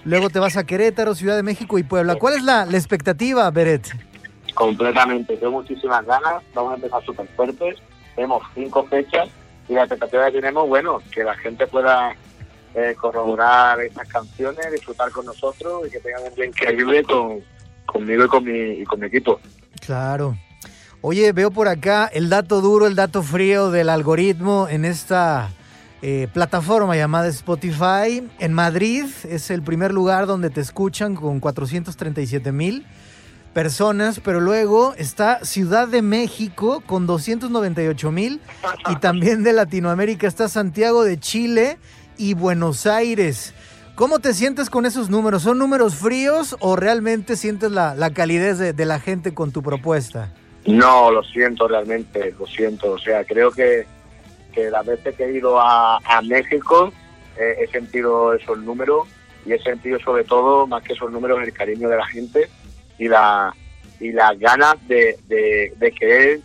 [0.03, 2.15] luego te vas a Querétaro, Ciudad de México y Puebla.
[2.15, 3.93] ¿Cuál es la, la expectativa, Beret?
[4.53, 7.77] Completamente, tengo muchísimas ganas, vamos a empezar súper fuertes,
[8.13, 9.29] tenemos cinco fechas
[9.69, 12.13] y la expectativa que tenemos, bueno, que la gente pueda
[12.73, 17.41] eh, corroborar estas canciones, disfrutar con nosotros y que tengan un día increíble con,
[17.95, 19.39] conmigo y con, mi, con mi equipo.
[19.79, 20.38] Claro.
[20.99, 25.49] Oye, veo por acá el dato duro, el dato frío del algoritmo en esta
[26.01, 28.21] eh, plataforma llamada Spotify.
[28.39, 32.86] En Madrid es el primer lugar donde te escuchan con 437 mil
[33.53, 38.41] personas, pero luego está Ciudad de México con 298 mil
[38.89, 41.77] y también de Latinoamérica está Santiago de Chile
[42.17, 43.53] y Buenos Aires.
[43.95, 45.43] ¿Cómo te sientes con esos números?
[45.43, 49.63] ¿Son números fríos o realmente sientes la, la calidez de, de la gente con tu
[49.63, 50.34] propuesta?
[50.65, 52.91] No, lo siento realmente, lo siento.
[52.91, 53.86] O sea, creo que,
[54.53, 56.91] que las veces que he ido a, a México
[57.38, 59.08] eh, he sentido esos números
[59.45, 62.49] y he sentido sobre todo, más que esos números, el cariño de la gente
[62.97, 63.55] y la
[64.01, 66.41] y las ganas de, de, de querer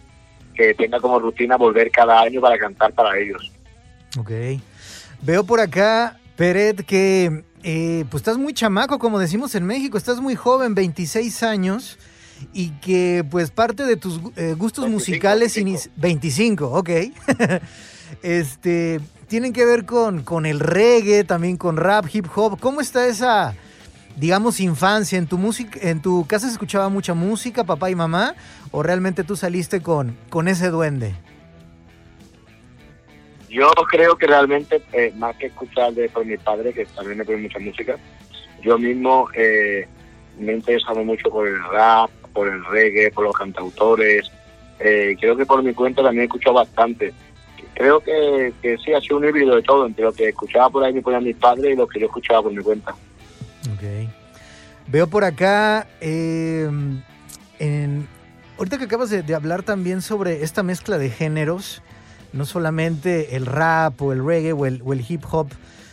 [0.54, 3.50] que tenga como rutina volver cada año para cantar para ellos.
[4.16, 4.30] Ok.
[5.22, 10.20] Veo por acá, Peret, que eh, pues estás muy chamaco, como decimos en México, estás
[10.22, 11.98] muy joven, 26 años,
[12.54, 15.54] y que pues parte de tus eh, gustos 25, musicales...
[15.54, 15.90] 25.
[15.90, 16.90] inici- 25, ok.
[18.22, 22.58] este, tienen que ver con, con el reggae, también con rap, hip hop.
[22.58, 23.54] ¿Cómo está esa,
[24.16, 25.18] digamos, infancia?
[25.18, 28.34] ¿En tu, música, ¿En tu casa se escuchaba mucha música, papá y mamá?
[28.70, 31.14] ¿O realmente tú saliste con, con ese duende?
[33.50, 37.24] Yo creo que realmente, eh, más que escuchar de por mi padre, que también me
[37.24, 37.98] pone mucha música,
[38.62, 39.88] yo mismo eh,
[40.38, 44.30] me he interesado mucho por el rap, por el reggae, por los cantautores.
[44.78, 47.12] Eh, creo que por mi cuenta también he escuchado bastante.
[47.74, 48.52] Creo que,
[48.84, 51.24] sí, ha sido un híbrido de todo, entre lo que escuchaba por ahí me ponían
[51.24, 52.92] mis padres y lo que yo escuchaba por mi cuenta.
[52.92, 54.08] Ok.
[54.86, 56.68] Veo por acá, eh,
[58.58, 61.82] ahorita que acabas de, de hablar también sobre esta mezcla de géneros,
[62.32, 65.48] no solamente el rap o el reggae o el, hip hop,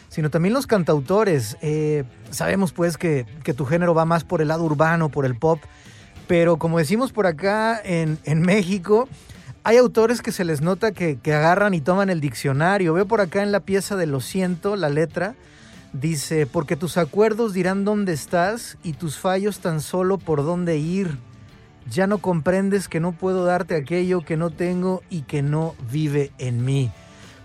[0.10, 1.58] sino también los cantautores.
[1.62, 5.60] Eh, sabemos pues que, tu género va más por el lado urbano, por el pop,
[6.28, 9.08] pero como decimos por acá en, en México,
[9.64, 12.94] hay autores que se les nota que, que agarran y toman el diccionario.
[12.94, 15.36] Veo por acá en la pieza de Lo siento, la letra,
[15.94, 21.18] dice, porque tus acuerdos dirán dónde estás y tus fallos tan solo por dónde ir.
[21.90, 26.32] Ya no comprendes que no puedo darte aquello que no tengo y que no vive
[26.38, 26.92] en mí.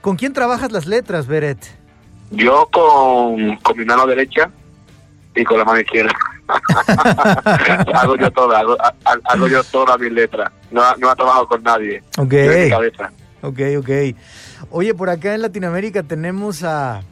[0.00, 1.58] ¿Con quién trabajas las letras, Beret?
[2.30, 4.50] Yo con, con mi mano derecha
[5.34, 6.12] y con la mano izquierda.
[7.94, 10.50] hago yo todas, hago, ha- hago yo todas mis letras.
[10.70, 12.02] No, no he trabajado con nadie.
[12.18, 12.32] Ok.
[12.32, 13.12] Mi cabeza.
[13.42, 13.90] Ok, ok.
[14.70, 17.02] Oye, por acá en Latinoamérica tenemos a,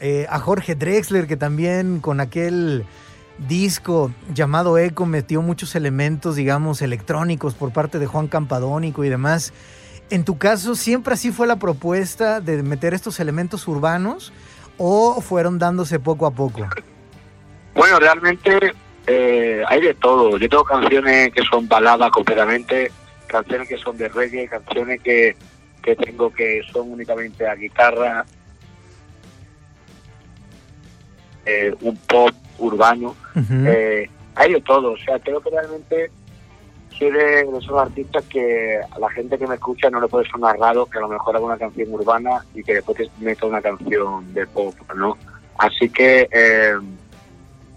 [0.00, 2.84] eh, a Jorge Drexler, que también con aquel
[3.38, 9.52] disco llamado Eco metió muchos elementos, digamos, electrónicos por parte de Juan Campadónico y demás.
[10.10, 14.32] En tu caso, ¿siempre así fue la propuesta de meter estos elementos urbanos
[14.78, 16.66] o fueron dándose poco a poco?
[17.74, 18.72] Bueno, realmente
[19.06, 20.38] eh, hay de todo.
[20.38, 22.90] Yo tengo canciones que son baladas completamente,
[23.26, 25.36] canciones que son de reggae, canciones que,
[25.82, 28.24] que tengo que son únicamente a guitarra,
[31.44, 33.14] eh, un pop urbano.
[33.34, 33.54] Ujú.
[33.66, 36.10] Eh, hay de todo, o sea, creo que realmente
[36.98, 40.28] soy de de esos artistas que a la gente que me escucha no le puede
[40.30, 43.46] sonar raro que a lo mejor haga una canción urbana y que después te meta
[43.46, 45.16] una canción de pop, ¿no?
[45.58, 46.74] Así que eh,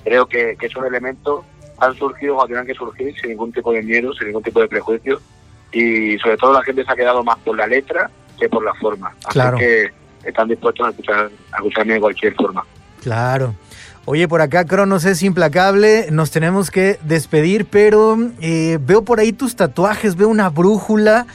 [0.04, 1.44] creo que, que esos elementos
[1.80, 4.68] han surgido cuando tienen que surgir sin ningún tipo de miedo, sin ningún tipo de
[4.68, 5.20] prejuicio
[5.72, 8.74] y sobre todo la gente se ha quedado más por la letra que por la
[8.76, 9.10] forma.
[9.26, 9.58] Así Claro.
[9.58, 9.92] que
[10.24, 12.66] están dispuestos a, escuchar, a escucharme de cualquier forma.
[13.02, 13.54] Claro.
[14.06, 19.32] Oye, por acá Cronos es implacable, nos tenemos que despedir, pero eh, veo por ahí
[19.34, 21.28] tus tatuajes, veo una brújula.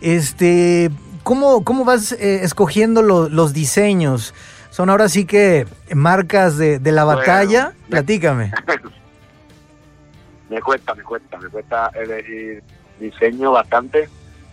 [0.00, 0.90] Este,
[1.24, 4.34] ¿cómo, cómo vas eh, escogiendo lo- los diseños?
[4.70, 7.72] Son ahora sí que marcas de, de la batalla.
[7.84, 8.52] me- Platícame.
[10.48, 12.62] Me cuesta, me cuesta, me cuesta elegir
[13.00, 14.06] diseño bastante,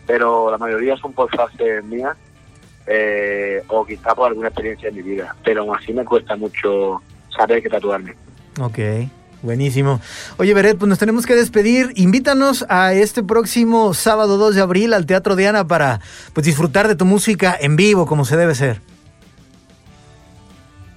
[0.08, 2.16] pero la mayoría son por frases mías
[2.88, 7.02] eh, o quizá por alguna experiencia en mi vida, pero aún así me cuesta mucho
[7.36, 8.16] saber qué tatuarme.
[8.60, 8.80] Ok.
[9.42, 10.02] Buenísimo.
[10.38, 11.94] Oye, Beret, pues nos tenemos que despedir.
[11.96, 16.02] Invítanos a este próximo sábado 2 de abril al Teatro Diana para
[16.34, 18.82] pues, disfrutar de tu música en vivo, como se debe ser.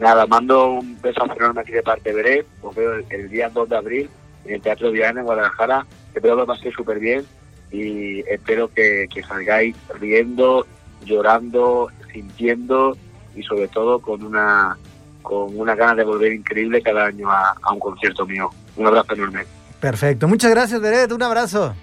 [0.00, 2.46] Nada, mando un beso enorme aquí de parte de Beret.
[2.62, 4.10] Os veo el, el día 2 de abril
[4.44, 5.86] en el Teatro Diana en Guadalajara.
[6.12, 7.24] Espero que lo paséis súper bien
[7.70, 10.66] y espero que, que salgáis riendo,
[11.04, 12.96] llorando, sintiendo
[13.34, 14.76] y sobre todo con una
[15.22, 18.50] con una ganas de volver increíble cada año a, un concierto mío.
[18.76, 19.44] Un abrazo enorme.
[19.80, 20.28] Perfecto.
[20.28, 21.10] Muchas gracias, Beret.
[21.12, 21.74] Un abrazo.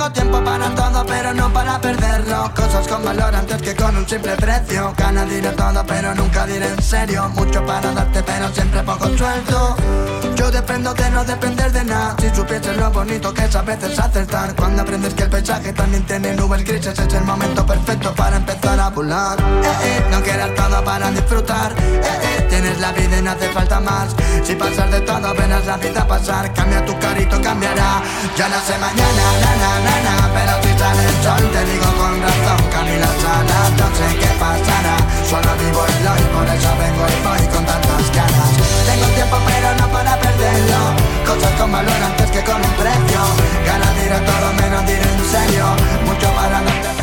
[0.00, 2.50] Tengo tiempo para todo, pero no para perderlo.
[2.56, 4.94] Cosas con valor antes que con un simple precio.
[4.96, 7.28] Gana diré todo, pero nunca diré en serio.
[7.34, 9.76] Mucho para darte, pero siempre poco suelto.
[10.36, 12.16] Yo dependo de no depender de nada.
[12.18, 14.56] Si supieses lo bonito que es a veces acertar.
[14.56, 18.09] Cuando aprendes que el paisaje también tiene nubes grises, es el momento perfecto
[19.00, 21.72] Eh, eh, no quieras todo para disfrutar.
[21.72, 24.14] Eh, tienes la vida y no hace falta más.
[24.44, 26.52] Si pasas de todo, verás la vida pasar.
[26.52, 28.02] Cambia tu carito, cambiará.
[28.36, 31.88] Ya no sé mañana, na, na, na, na, pero si sale el sol, te digo
[31.96, 32.60] con razón.
[32.70, 34.96] Camila sana, no sé qué pasará.
[35.24, 38.50] Solo vivo el hoy, por eso vengo y voy con tantas ganas.
[38.84, 40.80] Tengo tiempo, pero no para perderlo.
[41.24, 43.20] Cosas con valor antes que con un precio.
[43.64, 45.64] Ganas diré todo, menos diré en serio.
[46.04, 46.99] Mucho para suelto.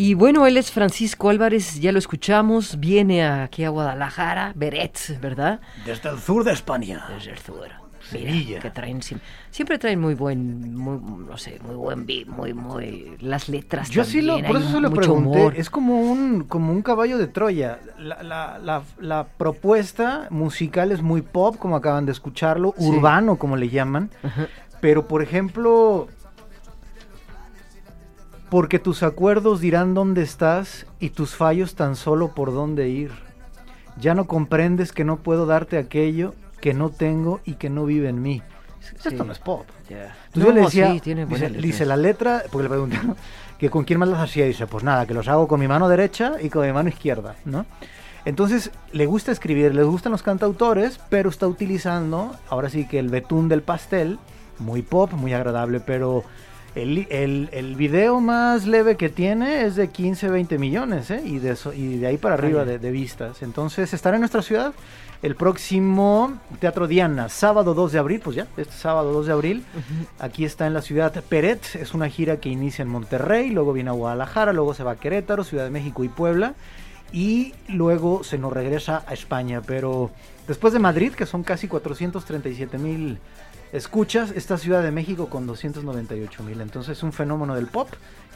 [0.00, 5.60] Y bueno, él es Francisco Álvarez, ya lo escuchamos, viene aquí a Guadalajara, Beret, ¿verdad?
[5.84, 7.04] Desde el sur de España.
[7.14, 7.68] Desde el sur.
[8.00, 8.60] Sevilla.
[8.60, 13.14] Que traen siem- siempre traen muy buen, muy, no sé, muy buen beat, muy, muy,
[13.20, 15.38] las letras Yo sí lo, también, por eso se lo pregunté.
[15.38, 15.54] humor.
[15.54, 17.78] Es como un, como un caballo de Troya.
[17.98, 22.86] La, la- la- la propuesta musical es muy pop, como acaban de escucharlo, Sí.
[22.88, 24.08] urbano, como le llaman.
[24.80, 26.08] Pero, por ejemplo,
[28.50, 33.12] porque tus acuerdos dirán dónde estás y tus fallos tan solo por dónde ir.
[33.98, 38.08] Ya no comprendes que no puedo darte aquello que no tengo y que no vive
[38.08, 38.42] en mí.
[38.82, 39.16] Esto Sí.
[39.16, 39.66] no es pop.
[39.88, 40.16] Ya.
[40.26, 43.16] Entonces No, yo le decía, sí, tiene dice, dice la letra, porque le preguntaron
[43.58, 45.88] que con quién más las hacía, dice, pues nada, que los hago con mi mano
[45.88, 47.66] derecha y con mi mano izquierda, ¿no?
[48.24, 53.08] Entonces, le gusta escribir, le gustan los cantautores, pero está utilizando, ahora sí que el
[53.08, 54.18] betún del pastel,
[54.58, 56.22] muy pop, muy agradable, pero
[56.74, 61.22] el, el, el video más leve que tiene es de 15, 20 millones, ¿eh?
[61.24, 63.42] Y de, eso, y de ahí para arriba de, de vistas.
[63.42, 64.72] Entonces, estará en nuestra ciudad
[65.22, 69.64] el próximo Teatro Diana, sábado 2 de abril, pues ya, este sábado 2 de abril.
[70.18, 73.90] Aquí está en la ciudad Peret, es una gira que inicia en Monterrey, luego viene
[73.90, 76.54] a Guadalajara, luego se va a Querétaro, Ciudad de México y Puebla,
[77.12, 79.60] y luego se nos regresa a España.
[79.66, 80.10] Pero
[80.48, 83.18] después de Madrid, que son casi 437 mil
[83.72, 86.60] escuchas, esta Ciudad de México con 298 mil.
[86.60, 87.88] Entonces es un fenómeno del pop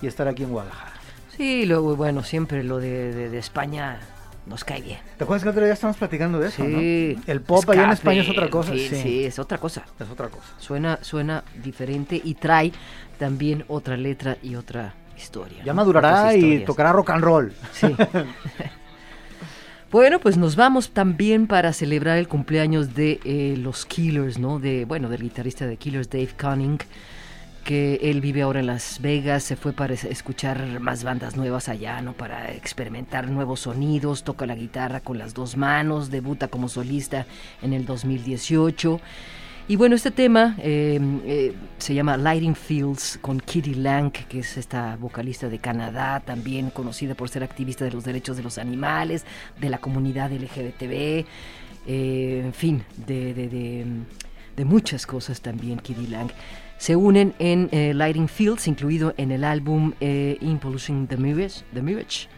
[0.02, 0.92] y estar aquí en Guadalajara.
[1.36, 3.98] Sí, luego, bueno, siempre lo de, de- de España
[4.46, 4.98] nos cae bien.
[5.16, 6.62] ¿Te acuerdas que el otro día estamos platicando de eso?
[6.64, 7.16] Sí.
[7.16, 7.22] ¿no?
[7.32, 8.72] El pop allá en Escape, España es otra cosa.
[8.72, 9.84] Sí, sí, es otra cosa.
[9.98, 10.46] Es otra cosa.
[10.58, 12.72] Suena, suena diferente y trae
[13.18, 15.58] también otra letra y otra historia.
[15.64, 15.76] Ya ¿no?
[15.76, 17.52] madurará y tocará rock and roll.
[17.72, 17.86] Sí.
[19.94, 24.58] Bueno, pues nos vamos también para celebrar el cumpleaños de eh, los Killers, ¿no?
[24.58, 26.78] De, bueno, del guitarrista de Killers, Dave Cunning,
[27.62, 31.68] que él vive ahora en Las Vegas, se fue para es- escuchar más bandas nuevas
[31.68, 32.12] allá, ¿no?
[32.12, 37.24] Para experimentar nuevos sonidos, toca la guitarra con las dos manos, debuta como solista
[37.62, 39.00] en el 2018.
[39.66, 44.58] Y bueno, este tema eh, eh, se llama Lighting Fields con Kitty Lang, que es
[44.58, 49.24] esta vocalista de Canadá, también conocida por ser activista de los derechos de los animales,
[49.58, 51.24] de la comunidad LGBTB,
[51.86, 53.48] eh, en fin, de, de-
[54.54, 56.30] de, muchas cosas también, Kitty Lang.
[56.76, 62.28] Se unen en Lighting Fields, incluido en el álbum eh, Impulsing the Mirage, the Mirage.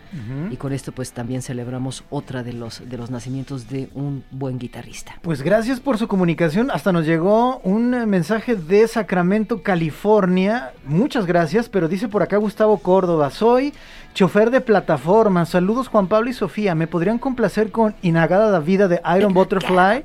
[0.51, 4.59] Y con esto pues también celebramos otra de los, de los nacimientos de un buen
[4.59, 5.19] guitarrista.
[5.23, 6.71] Pues gracias por su comunicación.
[6.71, 10.73] Hasta nos llegó un mensaje de Sacramento, California.
[10.85, 13.31] Muchas gracias, pero dice por acá Gustavo Córdoba.
[13.31, 13.73] Soy
[14.17, 15.45] chofer de plataforma.
[15.45, 16.75] Saludos Juan Pablo y Sofía.
[16.75, 20.05] ¿Me podrían complacer con Inagada la vida de Iron Butterfly?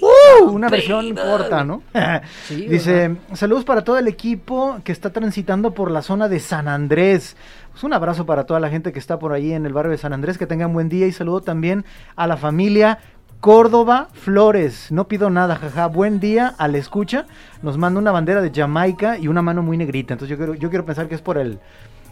[0.00, 0.50] ¡Uh!
[0.50, 1.80] Una versión corta, ¿no?
[2.48, 6.66] Sí, dice, saludos para todo el equipo que está transitando por la zona de San
[6.66, 7.36] Andrés.
[7.72, 9.98] Pues un abrazo para toda la gente que está por ahí en el barrio de
[9.98, 10.38] San Andrés.
[10.38, 11.84] Que tengan buen día y saludo también
[12.16, 12.98] a la familia
[13.40, 14.92] Córdoba Flores.
[14.92, 15.86] No pido nada, jaja.
[15.86, 17.26] Buen día a la escucha.
[17.62, 20.14] Nos manda una bandera de Jamaica y una mano muy negrita.
[20.14, 21.58] Entonces yo quiero, yo quiero pensar que es por el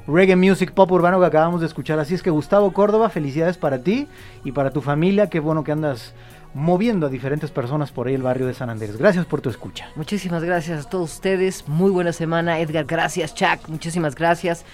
[0.08, 1.98] reggae music pop urbano que acabamos de escuchar.
[1.98, 4.08] Así es que Gustavo Córdoba, felicidades para ti
[4.44, 5.28] y para tu familia.
[5.28, 6.14] Qué bueno que andas
[6.52, 8.96] moviendo a diferentes personas por ahí el barrio de San Andrés.
[8.96, 9.88] Gracias por tu escucha.
[9.94, 11.68] Muchísimas gracias a todos ustedes.
[11.68, 12.86] Muy buena semana, Edgar.
[12.86, 13.68] Gracias, Chuck.
[13.68, 14.64] Muchísimas gracias.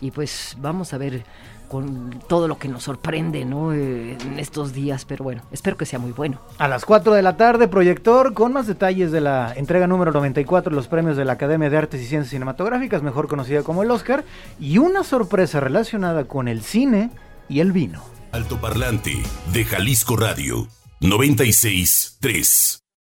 [0.00, 1.24] Y pues vamos a ver
[1.68, 3.72] con todo lo que nos sorprende ¿no?
[3.72, 6.40] Eh, en estos días, pero bueno, espero que sea muy bueno.
[6.58, 10.70] A las 4 de la tarde, proyector con más detalles de la entrega número 94
[10.70, 13.90] de los premios de la Academia de Artes y Ciencias Cinematográficas, mejor conocida como el
[13.90, 14.24] Oscar,
[14.58, 17.10] y una sorpresa relacionada con el cine
[17.48, 18.02] y el vino.
[18.32, 19.22] Alto Parlante
[19.52, 20.66] de Jalisco Radio
[21.00, 22.87] 96 3.